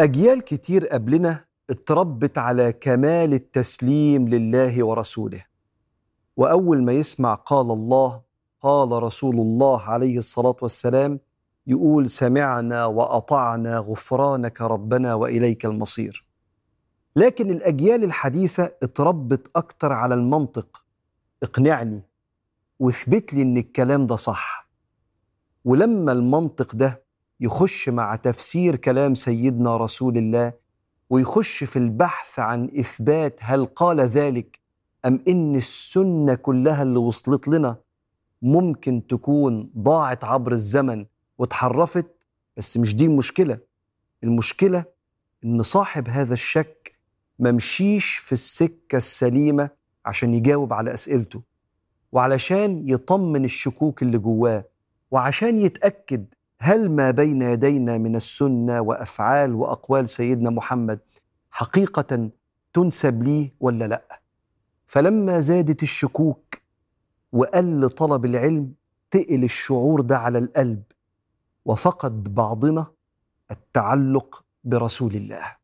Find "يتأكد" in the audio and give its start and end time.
55.58-56.26